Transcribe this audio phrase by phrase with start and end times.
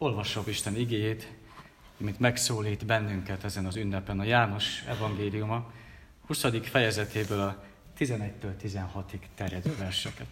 [0.00, 1.32] Olvasom Isten igéjét,
[1.96, 5.72] mint megszólít bennünket ezen az ünnepen a János evangéliuma
[6.26, 6.44] 20.
[6.62, 7.64] fejezetéből a
[7.98, 10.26] 11-től 16-ig terjedő verseket.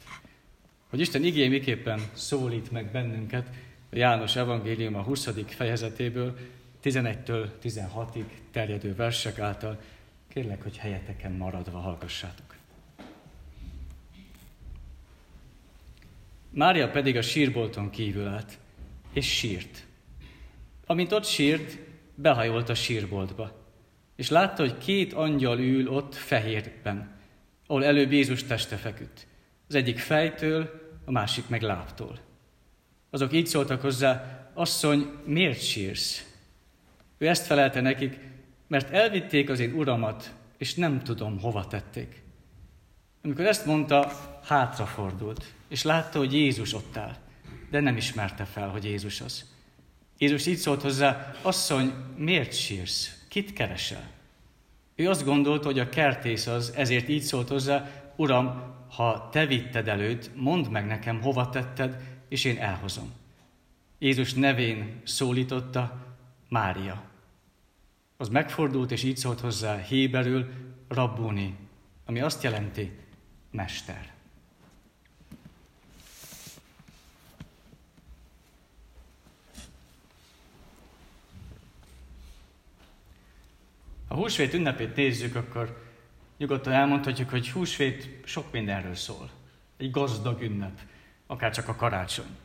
[0.88, 3.48] Hogy Isten igény miképpen szólít meg bennünket
[3.92, 5.28] a János evangéliuma 20.
[5.46, 6.36] fejezetéből
[6.84, 9.80] 11-től 16-ig terjedő versek által,
[10.28, 12.54] kérlek, hogy helyeteken maradva hallgassátok.
[16.50, 18.58] Mária pedig a sírbolton kívül állt,
[19.16, 19.84] és sírt.
[20.86, 21.78] Amint ott sírt,
[22.14, 23.52] behajolt a sírboltba,
[24.16, 27.18] és látta, hogy két angyal ül ott fehérben,
[27.66, 29.26] ahol előbb Jézus teste feküdt.
[29.68, 30.70] Az egyik fejtől,
[31.04, 32.18] a másik meg lábtól.
[33.10, 36.34] Azok így szóltak hozzá, asszony, miért sírsz?
[37.18, 38.18] Ő ezt felelte nekik,
[38.66, 42.22] mert elvitték az én uramat, és nem tudom, hova tették.
[43.22, 44.12] Amikor ezt mondta,
[44.44, 47.16] hátrafordult, és látta, hogy Jézus ott áll,
[47.76, 49.44] de nem ismerte fel, hogy Jézus az.
[50.18, 53.24] Jézus így szólt hozzá, asszony, miért sírsz?
[53.28, 54.10] Kit keresel?
[54.94, 59.88] Ő azt gondolta, hogy a kertész az, ezért így szólt hozzá, Uram, ha te vitted
[59.88, 63.12] előtt, mondd meg nekem, hova tetted, és én elhozom.
[63.98, 66.06] Jézus nevén szólította
[66.48, 67.02] Mária.
[68.16, 70.48] Az megfordult, és így szólt hozzá héberül,
[70.88, 71.56] rabbuni,
[72.04, 72.98] ami azt jelenti,
[73.50, 74.15] mester.
[84.08, 85.84] Ha húsvét ünnepét nézzük, akkor
[86.38, 89.30] nyugodtan elmondhatjuk, hogy húsvét sok mindenről szól.
[89.76, 90.78] Egy gazdag ünnep,
[91.26, 92.36] akár csak a karácsony.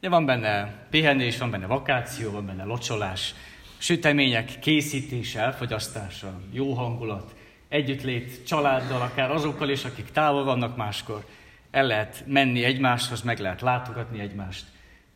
[0.00, 3.34] De van benne pihenés, van benne vakáció, van benne locsolás,
[3.78, 7.34] sütemények készítése, elfogyasztása, jó hangulat,
[7.68, 11.24] együttlét családdal, akár azokkal is, akik távol vannak máskor.
[11.70, 14.64] El lehet menni egymáshoz, meg lehet látogatni egymást.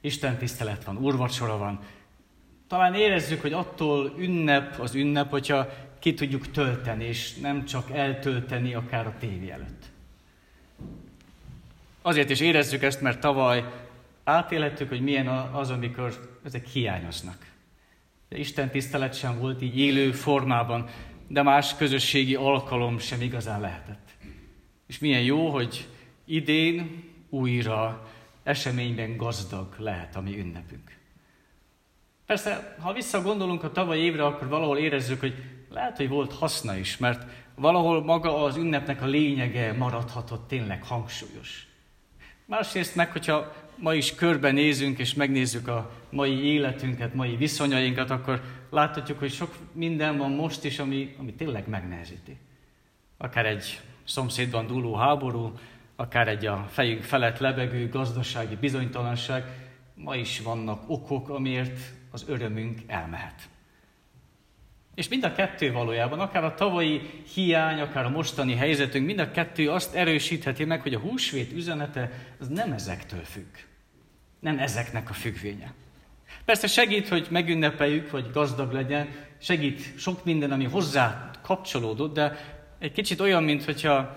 [0.01, 1.81] Isten tisztelet van, úrvacsora van.
[2.69, 8.75] Talán érezzük, hogy attól ünnep az ünnep, hogyha ki tudjuk tölteni, és nem csak eltölteni
[8.75, 9.85] akár a tévé előtt.
[12.03, 13.65] Azért is érezzük ezt, mert tavaly
[14.25, 17.47] átélhettük, hogy milyen az, amikor ezek hiányoznak.
[18.29, 20.89] De Isten tisztelet sem volt így élő formában,
[21.29, 24.09] de más közösségi alkalom sem igazán lehetett.
[24.87, 25.89] És milyen jó, hogy
[26.25, 28.09] idén újra
[28.43, 30.97] eseményben gazdag lehet a mi ünnepünk.
[32.27, 35.35] Persze, ha visszagondolunk a tavaly évre, akkor valahol érezzük, hogy
[35.71, 41.67] lehet, hogy volt haszna is, mert valahol maga az ünnepnek a lényege maradhatott tényleg hangsúlyos.
[42.45, 49.19] Másrészt meg, hogyha ma is körbenézünk és megnézzük a mai életünket, mai viszonyainkat, akkor láthatjuk,
[49.19, 52.37] hogy sok minden van most is, ami, ami tényleg megnehezíti.
[53.17, 55.53] Akár egy szomszédban dúló háború,
[55.97, 59.45] akár egy a fejünk felett lebegő gazdasági bizonytalanság,
[59.95, 61.81] ma is vannak okok, amiért
[62.11, 63.49] az örömünk elmehet.
[64.99, 69.31] És mind a kettő valójában, akár a tavalyi hiány, akár a mostani helyzetünk, mind a
[69.31, 72.11] kettő azt erősítheti meg, hogy a húsvét üzenete
[72.41, 73.55] az nem ezektől függ.
[74.41, 75.73] Nem ezeknek a függvénye.
[76.45, 82.37] Persze segít, hogy megünnepeljük, vagy gazdag legyen, segít sok minden, ami hozzá kapcsolódott, de
[82.79, 84.17] egy kicsit olyan, mint hogyha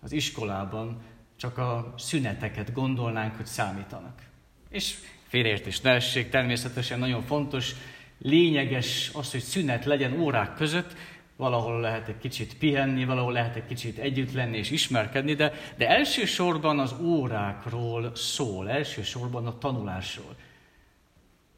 [0.00, 1.02] az iskolában
[1.36, 4.22] csak a szüneteket gondolnánk, hogy számítanak.
[4.70, 4.94] És
[5.28, 7.74] félreértés ne essék, természetesen nagyon fontos,
[8.18, 10.96] lényeges az, hogy szünet legyen órák között,
[11.36, 15.88] valahol lehet egy kicsit pihenni, valahol lehet egy kicsit együtt lenni és ismerkedni, de, de
[15.88, 20.36] elsősorban az órákról szól, elsősorban a tanulásról.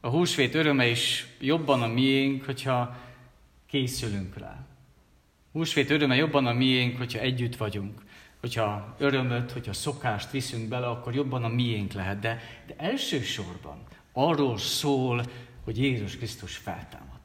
[0.00, 2.97] A húsvét öröme is jobban a miénk, hogyha
[3.66, 4.66] készülünk rá.
[5.53, 8.03] Húsvét öröme jobban a miénk, hogyha együtt vagyunk.
[8.41, 12.19] Hogyha örömöt, hogyha szokást viszünk bele, akkor jobban a miénk lehet.
[12.19, 13.82] De, de elsősorban
[14.12, 15.25] arról szól,
[15.65, 17.21] hogy Jézus Krisztus feltámad.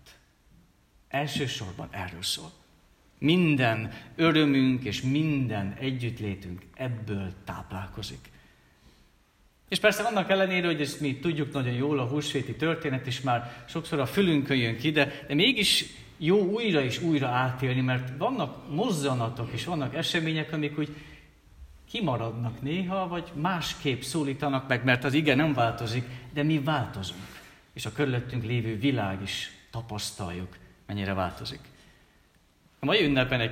[1.08, 2.52] Elsősorban erről szól.
[3.18, 8.34] Minden örömünk és minden együttlétünk ebből táplálkozik.
[9.70, 13.64] És persze annak ellenére, hogy ezt mi tudjuk nagyon jól, a húsvéti történet is már
[13.68, 15.86] sokszor a fülünkön jön ki, de, de mégis
[16.18, 20.96] jó újra és újra átélni, mert vannak mozzanatok és vannak események, amik úgy
[21.90, 27.44] kimaradnak néha, vagy másképp szólítanak meg, mert az ige nem változik, de mi változunk.
[27.76, 31.60] És a körülöttünk lévő világ is tapasztaljuk, mennyire változik.
[32.80, 33.52] A mai ünnepen egy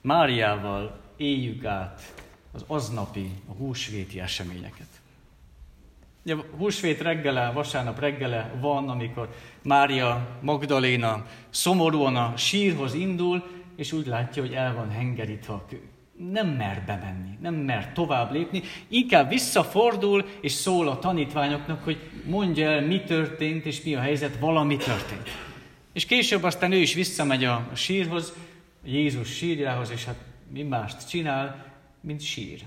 [0.00, 2.14] Máriával éljük át
[2.52, 4.86] az aznapi, a húsvéti eseményeket.
[6.24, 14.06] Ugye húsvét reggele, vasárnap reggele van, amikor Mária Magdaléna szomorúan a sírhoz indul, és úgy
[14.06, 15.89] látja, hogy el van hengerítve a kő.
[16.28, 22.70] Nem mer bemenni, nem mer tovább lépni, inkább visszafordul és szól a tanítványoknak, hogy mondja
[22.70, 25.28] el, mi történt és mi a helyzet, valami történt.
[25.92, 28.32] És később aztán ő is visszamegy a sírhoz,
[28.84, 30.18] Jézus sírjához, és hát
[30.52, 32.60] mi mást csinál, mint sír.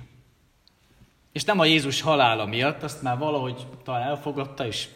[1.31, 4.88] És nem a Jézus halála miatt, azt már valahogy talán elfogadta, és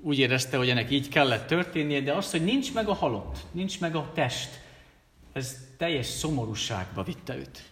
[0.00, 3.80] úgy érezte, hogy ennek így kellett történnie, de az, hogy nincs meg a halott, nincs
[3.80, 4.61] meg a test,
[5.32, 7.62] ez teljes szomorúságba vitte őt.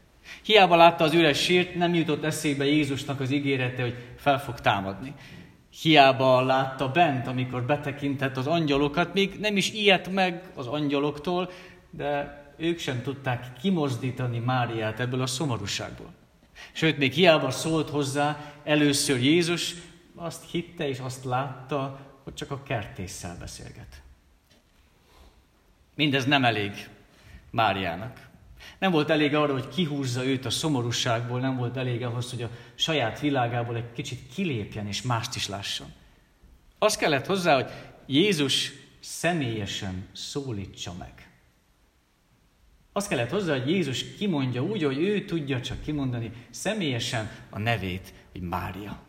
[0.43, 5.15] Hiába látta az üres sírt, nem jutott eszébe Jézusnak az ígérete, hogy fel fog támadni.
[5.81, 11.51] Hiába látta bent, amikor betekintett az angyalokat, még nem is ilyet meg az angyaloktól,
[11.91, 16.13] de ők sem tudták kimozdítani Máriát ebből a szomorúságból.
[16.73, 19.75] Sőt, még hiába szólt hozzá először Jézus,
[20.15, 24.03] azt hitte és azt látta, hogy csak a kertésszel beszélget.
[25.95, 26.89] Mindez nem elég
[27.51, 28.29] Máriának.
[28.79, 32.51] Nem volt elég arra, hogy kihúzza őt a szomorúságból, nem volt elég ahhoz, hogy a
[32.75, 35.93] saját világából egy kicsit kilépjen és mást is lásson.
[36.79, 37.71] Az kellett hozzá, hogy
[38.07, 41.31] Jézus személyesen szólítsa meg.
[42.93, 48.13] Az kellett hozzá, hogy Jézus kimondja úgy, hogy ő tudja csak kimondani személyesen a nevét,
[48.33, 49.01] hogy Mária.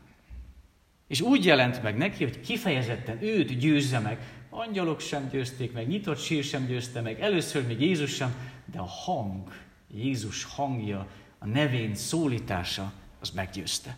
[1.07, 4.19] És úgy jelent meg neki, hogy kifejezetten őt győzze meg.
[4.53, 8.85] Angyalok sem győzték meg, nyitott sír sem győzte meg, először még Jézus sem, de a
[8.85, 9.51] hang,
[9.93, 11.07] Jézus hangja,
[11.39, 13.97] a nevén szólítása, az meggyőzte.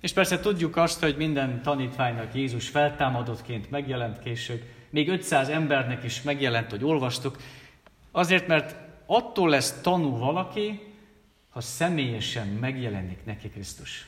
[0.00, 6.22] És persze tudjuk azt, hogy minden tanítványnak Jézus feltámadottként megjelent később, még 500 embernek is
[6.22, 7.36] megjelent, hogy olvastuk,
[8.10, 8.76] azért, mert
[9.06, 10.80] attól lesz tanú valaki,
[11.50, 14.06] ha személyesen megjelenik neki Krisztus.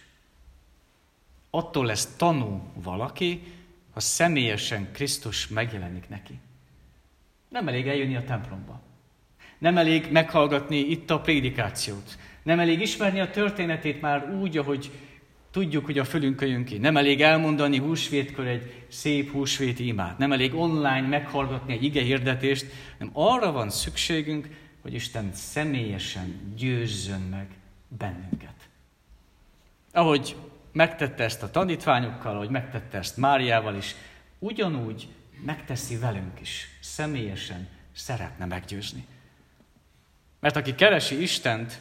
[1.51, 3.43] Attól lesz tanú valaki,
[3.93, 6.41] ha személyesen Krisztus megjelenik neki.
[7.49, 8.81] Nem elég eljönni a templomba.
[9.59, 12.19] Nem elég meghallgatni itt a prédikációt.
[12.43, 14.91] Nem elég ismerni a történetét már úgy, ahogy
[15.51, 16.79] tudjuk, hogy a fölünkön jön ki.
[16.79, 20.19] Nem elég elmondani húsvétkor egy szép húsvéti imát.
[20.19, 22.67] Nem elég online meghallgatni egy ige hirdetést,
[22.99, 24.49] hanem arra van szükségünk,
[24.83, 27.47] hogy Isten személyesen győzzön meg
[27.89, 28.69] bennünket.
[29.93, 30.37] Ahogy
[30.73, 33.95] megtette ezt a tanítványokkal, ahogy megtette ezt Máriával is,
[34.39, 35.09] ugyanúgy
[35.45, 39.07] megteszi velünk is, személyesen szeretne meggyőzni.
[40.41, 41.81] Mert aki keresi Istent,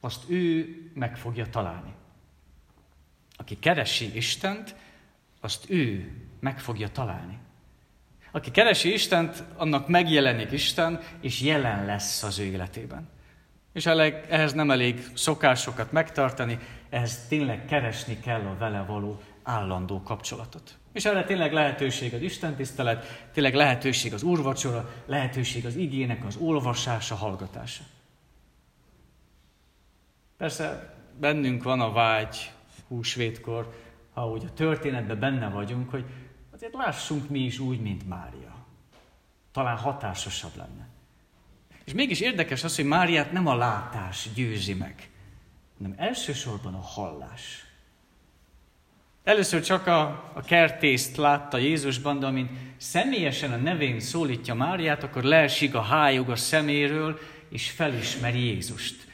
[0.00, 1.94] azt ő meg fogja találni.
[3.36, 4.74] Aki keresi Istent,
[5.40, 7.38] azt ő meg fogja találni.
[8.32, 13.08] Aki keresi Istent, annak megjelenik Isten, és jelen lesz az ő életében.
[13.72, 16.58] És ehhez nem elég szokásokat megtartani,
[16.94, 20.78] ehhez tényleg keresni kell a vele való állandó kapcsolatot.
[20.92, 26.36] És erre tényleg lehetőség az Isten tisztelet, tényleg lehetőség az úrvacsora, lehetőség az igének az
[26.36, 27.82] olvasása, hallgatása.
[30.36, 32.52] Persze bennünk van a vágy
[32.88, 33.74] húsvétkor,
[34.12, 36.04] ha úgy a történetben benne vagyunk, hogy
[36.52, 38.54] azért lássunk mi is úgy, mint Mária.
[39.52, 40.88] Talán hatásosabb lenne.
[41.84, 45.08] És mégis érdekes az, hogy Máriát nem a látás győzi meg,
[45.84, 47.64] hanem elsősorban a hallás.
[49.24, 50.02] Először csak a,
[50.34, 56.30] a kertészt látta Jézusban, de amint személyesen a nevén szólítja Máriát, akkor leesik a hájog
[56.30, 59.06] a szeméről, és felismeri Jézust.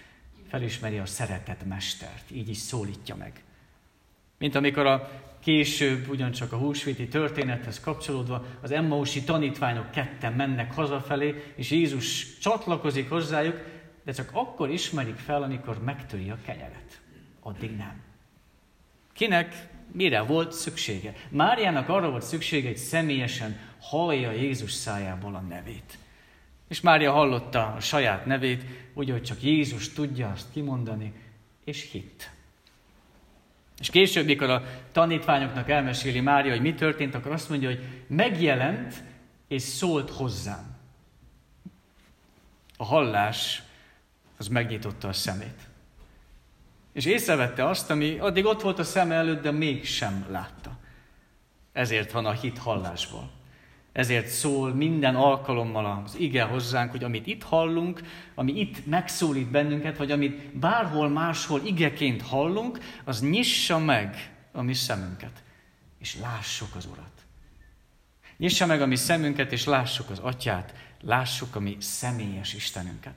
[0.48, 3.44] Felismeri a szeretett mestert, így is szólítja meg.
[4.38, 5.10] Mint amikor a
[5.42, 13.08] később, ugyancsak a húsvéti történethez kapcsolódva, az Emmausi tanítványok ketten mennek hazafelé, és Jézus csatlakozik
[13.08, 13.56] hozzájuk,
[14.04, 17.00] de csak akkor ismerik fel, amikor megtöri a kenyeret.
[17.40, 18.02] Addig nem.
[19.12, 21.14] Kinek mire volt szüksége?
[21.28, 25.98] Máriának arra volt szüksége, hogy személyesen hallja Jézus szájából a nevét.
[26.68, 28.64] És Mária hallotta a saját nevét,
[28.94, 31.12] úgy, hogy csak Jézus tudja azt kimondani,
[31.64, 32.30] és hitt.
[33.78, 39.02] És később, mikor a tanítványoknak elmeséli Mária, hogy mi történt, akkor azt mondja, hogy megjelent
[39.48, 40.76] és szólt hozzám.
[42.76, 43.62] A hallás
[44.40, 45.68] az megnyitotta a szemét.
[46.92, 50.78] És észrevette azt, ami addig ott volt a szeme előtt, de mégsem látta.
[51.72, 53.30] Ezért van a hit hallásból.
[53.92, 58.00] Ezért szól minden alkalommal az ige hozzánk, hogy amit itt hallunk,
[58.34, 64.74] ami itt megszólít bennünket, vagy amit bárhol máshol igeként hallunk, az nyissa meg a mi
[64.74, 65.42] szemünket,
[65.98, 67.24] és lássuk az Urat.
[68.36, 73.14] Nyissa meg a mi szemünket, és lássuk az Atyát, lássuk a mi személyes Istenünket.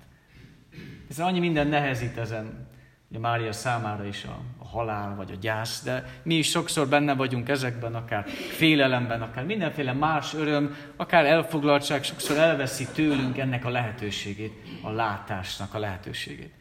[1.09, 2.67] Ez annyi minden nehezít ezen.
[3.09, 7.13] ugye Mária számára is a, a halál vagy a gyász, de mi is sokszor benne
[7.15, 13.69] vagyunk ezekben, akár félelemben, akár mindenféle más öröm, akár elfoglaltság sokszor elveszi tőlünk ennek a
[13.69, 16.53] lehetőségét, a látásnak a lehetőségét.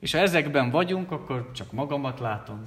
[0.00, 2.62] És ha ezekben vagyunk, akkor csak magamat látom,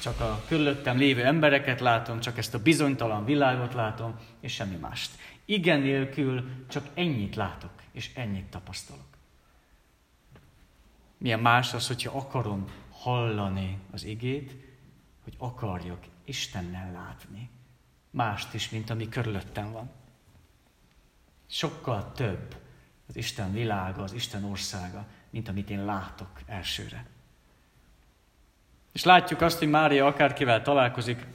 [0.00, 5.10] csak a körülöttem lévő embereket látom, csak ezt a bizonytalan világot látom, és semmi mást.
[5.44, 9.15] Igen nélkül csak ennyit látok, és ennyit tapasztalok.
[11.18, 14.54] Milyen más az, hogyha akarom hallani az igét,
[15.24, 17.50] hogy akarjak Istennel látni.
[18.10, 19.90] Mást is, mint ami körülöttem van.
[21.46, 22.56] Sokkal több
[23.08, 27.06] az Isten világa, az Isten országa, mint amit én látok elsőre.
[28.92, 31.26] És látjuk azt, hogy Mária akárkivel találkozik,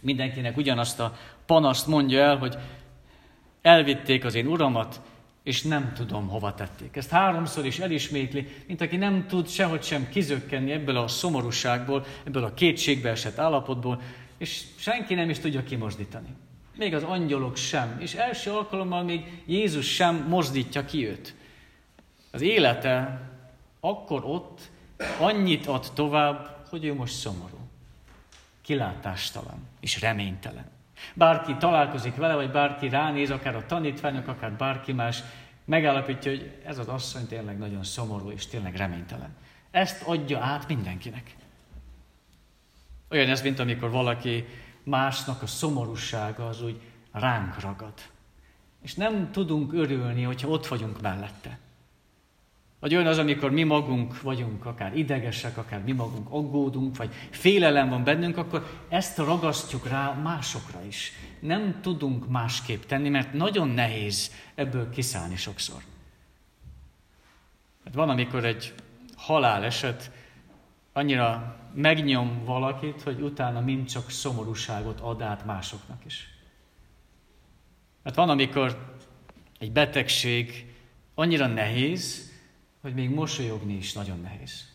[0.00, 2.56] mindenkinek ugyanazt a panaszt mondja el, hogy
[3.62, 5.00] elvitték az én uramat,
[5.48, 6.96] és nem tudom, hova tették.
[6.96, 12.44] Ezt háromszor is elismétli, mint aki nem tud sehogy sem kizökkenni ebből a szomorúságból, ebből
[12.44, 14.02] a kétségbe esett állapotból,
[14.38, 16.28] és senki nem is tudja kimozdítani.
[16.76, 17.96] Még az angyalok sem.
[18.00, 21.34] És első alkalommal még Jézus sem mozdítja ki őt.
[22.30, 23.20] Az élete
[23.80, 24.60] akkor ott
[25.18, 27.58] annyit ad tovább, hogy ő most szomorú,
[28.62, 30.77] kilátástalan és reménytelen.
[31.14, 35.22] Bárki találkozik vele, vagy bárki ránéz, akár a tanítványok, akár bárki más,
[35.64, 39.36] megállapítja, hogy ez az asszony tényleg nagyon szomorú és tényleg reménytelen.
[39.70, 41.36] Ezt adja át mindenkinek.
[43.10, 44.44] Olyan ez, mint amikor valaki
[44.82, 46.80] másnak a szomorúsága az úgy
[47.12, 47.94] ránk ragad.
[48.82, 51.58] És nem tudunk örülni, hogyha ott vagyunk mellette.
[52.80, 57.88] Vagy olyan az, amikor mi magunk vagyunk akár idegesek, akár mi magunk aggódunk, vagy félelem
[57.88, 61.12] van bennünk, akkor ezt ragasztjuk rá másokra is.
[61.40, 65.82] Nem tudunk másképp tenni, mert nagyon nehéz ebből kiszállni sokszor.
[67.84, 68.74] Hát van, amikor egy
[69.16, 70.10] haláleset
[70.92, 76.28] annyira megnyom valakit, hogy utána mind csak szomorúságot ad át másoknak is.
[78.04, 78.94] Hát van, amikor
[79.58, 80.72] egy betegség
[81.14, 82.27] annyira nehéz,
[82.80, 84.66] hogy még mosolyogni is nagyon nehéz.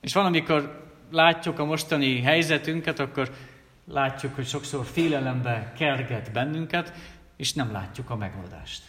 [0.00, 3.34] És van, amikor látjuk a mostani helyzetünket, akkor
[3.84, 6.92] látjuk, hogy sokszor félelembe kerget bennünket,
[7.36, 8.82] és nem látjuk a megoldást.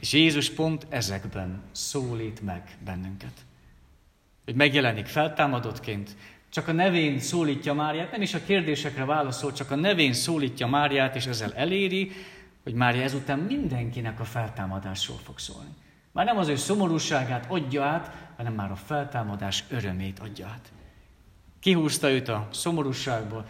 [0.00, 3.32] És Jézus pont ezekben szólít meg bennünket.
[4.44, 6.16] Hogy megjelenik feltámadottként,
[6.50, 11.16] csak a nevén szólítja Máriát, nem is a kérdésekre válaszol, csak a nevén szólítja Máriát,
[11.16, 12.12] és ezzel eléri,
[12.62, 15.74] hogy Mária ezután mindenkinek a feltámadásról fog szólni.
[16.12, 20.72] Már nem az ő szomorúságát adja át, hanem már a feltámadás örömét adja át.
[21.60, 23.44] Kihúzta őt a szomorúságból,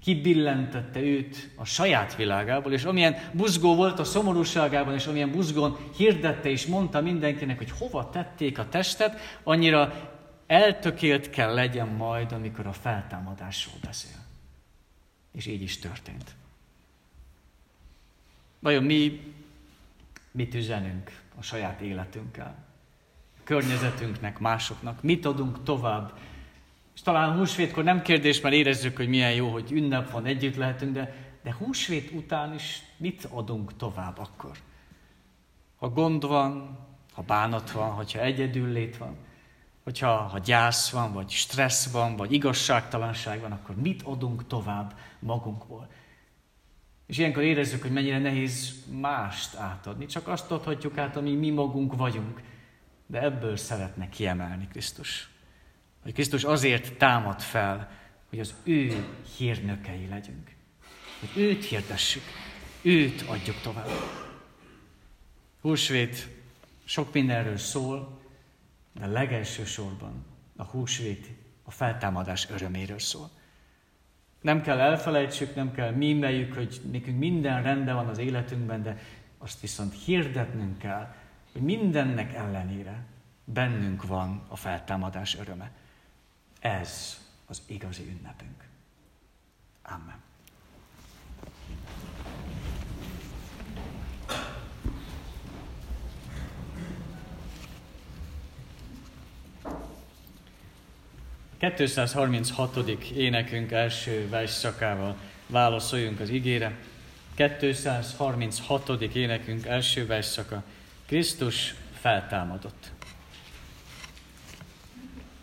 [0.00, 6.48] kibillentette őt a saját világából, és amilyen buzgó volt a szomorúságában, és amilyen buzgón hirdette
[6.48, 10.10] és mondta mindenkinek, hogy hova tették a testet, annyira
[10.46, 14.18] eltökélt kell legyen majd, amikor a feltámadásról beszél.
[15.32, 16.34] És így is történt.
[18.60, 19.20] Vajon mi
[20.30, 22.54] mit üzenünk a saját életünkkel?
[23.38, 25.02] A környezetünknek, másoknak?
[25.02, 26.18] Mit adunk tovább?
[26.94, 30.92] És talán húsvétkor nem kérdés, mert érezzük, hogy milyen jó, hogy ünnep van, együtt lehetünk,
[30.92, 34.56] de, de húsvét után is mit adunk tovább akkor?
[35.78, 36.78] Ha gond van,
[37.12, 39.16] ha bánat van, hogyha egyedül lét van,
[39.82, 45.88] hogyha ha gyász van, vagy stressz van, vagy igazságtalanság van, akkor mit adunk tovább magunkból?
[47.10, 50.06] És ilyenkor érezzük, hogy mennyire nehéz mást átadni.
[50.06, 52.40] Csak azt adhatjuk át, ami mi magunk vagyunk.
[53.06, 55.30] De ebből szeretne kiemelni Krisztus.
[56.02, 57.90] Hogy Krisztus azért támad fel,
[58.28, 60.50] hogy az ő hírnökei legyünk.
[61.20, 62.22] Hogy őt hirdessük,
[62.82, 63.90] őt adjuk tovább.
[65.60, 66.28] Húsvét
[66.84, 68.20] sok mindenről szól,
[68.92, 70.24] de legelső sorban
[70.56, 71.26] a húsvét
[71.62, 73.30] a feltámadás öröméről szól.
[74.40, 78.98] Nem kell elfelejtsük, nem kell mímeljük, hogy nekünk minden rendben van az életünkben, de
[79.38, 81.14] azt viszont hirdetnünk kell,
[81.52, 83.04] hogy mindennek ellenére
[83.44, 85.70] bennünk van a feltámadás öröme.
[86.60, 88.64] Ez az igazi ünnepünk.
[89.82, 90.29] Amen.
[101.60, 102.76] 236.
[103.16, 106.76] énekünk első versszakával válaszoljunk az igére.
[107.34, 108.90] 236.
[109.14, 110.62] énekünk első versszaka.
[111.06, 112.90] Krisztus feltámadott.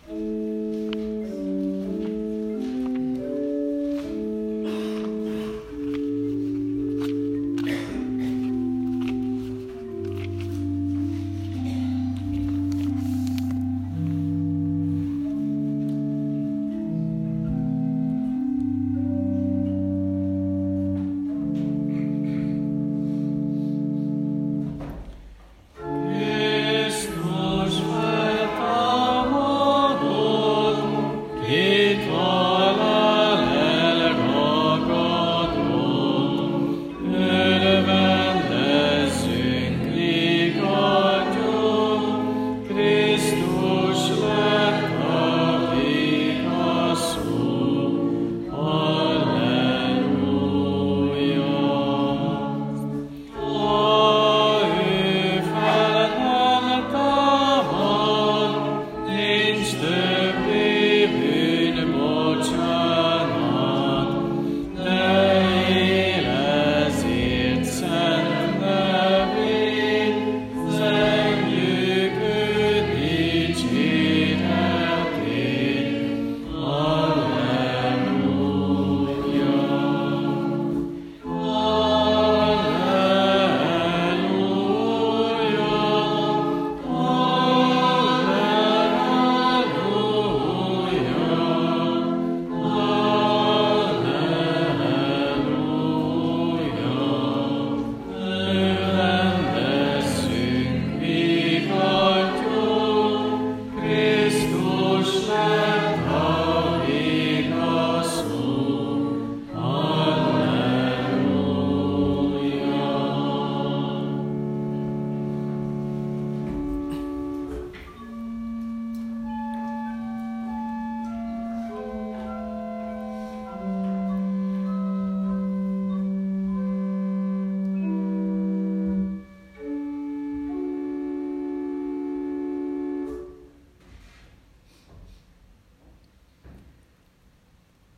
[0.08, 0.57] thank you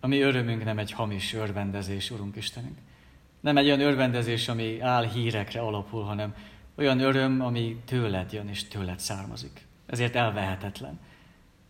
[0.09, 2.77] mi örömünk nem egy hamis örvendezés, Urunk Istenünk.
[3.39, 6.35] Nem egy olyan örvendezés, ami áll hírekre alapul, hanem
[6.75, 9.67] olyan öröm, ami tőled jön és tőled származik.
[9.85, 10.99] Ezért elvehetetlen.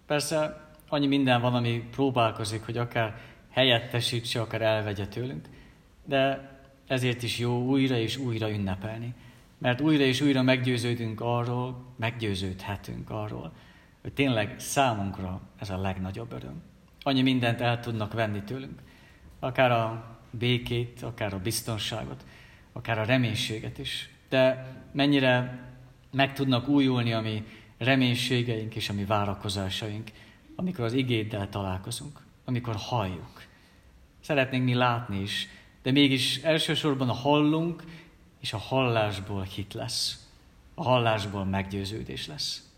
[0.06, 3.20] Persze annyi minden van, ami próbálkozik, hogy akár
[3.50, 5.48] helyettesítse, akár elvegye tőlünk,
[6.06, 6.50] de
[6.88, 9.14] ezért is jó újra és újra ünnepelni.
[9.58, 13.52] Mert újra és újra meggyőződünk arról, meggyőződhetünk arról,
[14.02, 16.62] hogy tényleg számunkra ez a legnagyobb öröm.
[17.02, 18.82] Annyi mindent el tudnak venni tőlünk,
[19.40, 22.26] akár a békét, akár a biztonságot,
[22.72, 24.10] akár a reménységet is.
[24.30, 25.64] De mennyire
[26.12, 27.44] meg tudnak újulni a mi
[27.78, 30.12] reménységeink és a mi várakozásaink,
[30.56, 33.44] amikor az igéddel találkozunk, amikor halljuk.
[34.20, 35.48] Szeretnénk mi látni is,
[35.82, 37.84] de mégis elsősorban a hallunk,
[38.40, 40.28] és a hallásból hit lesz.
[40.74, 42.70] A hallásból meggyőződés lesz.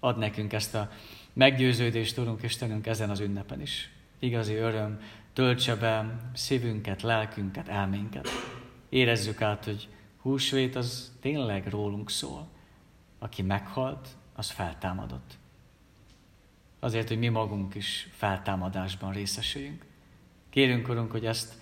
[0.00, 0.90] Ad nekünk ezt a
[1.38, 3.90] meggyőződést, Urunk Istenünk, ezen az ünnepen is.
[4.18, 5.00] Igazi öröm,
[5.32, 8.28] töltse be szívünket, lelkünket, elménket.
[8.88, 9.88] Érezzük át, hogy
[10.20, 12.48] húsvét az tényleg rólunk szól.
[13.18, 15.38] Aki meghalt, az feltámadott.
[16.80, 19.84] Azért, hogy mi magunk is feltámadásban részesüljünk.
[20.50, 21.54] Kérünk, Urunk, hogy ezt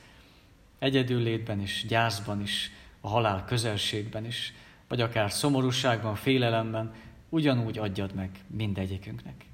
[0.78, 4.54] egyedül létben is, gyászban is, a halál közelségben is,
[4.88, 6.94] vagy akár szomorúságban, félelemben,
[7.28, 9.44] ugyanúgy adjad meg mindegyikünknek.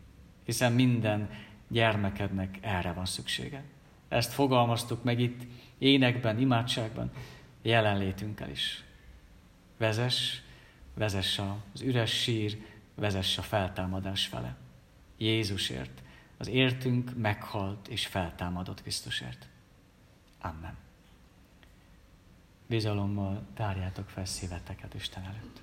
[0.45, 1.31] Hiszen minden
[1.69, 3.63] gyermekednek erre van szüksége.
[4.09, 5.43] Ezt fogalmaztuk meg itt
[5.79, 7.11] énekben, imádságban,
[7.63, 8.85] jelenlétünkkel is.
[9.77, 10.43] Vezes,
[10.95, 11.41] vezess
[11.73, 14.57] az üres sír, vezess a feltámadás fele.
[15.17, 16.03] Jézusért,
[16.37, 19.49] az értünk meghalt és feltámadott Krisztusért.
[20.41, 20.77] Amen.
[22.67, 25.63] Bizalommal tárjátok fel szíveteket Isten előtt.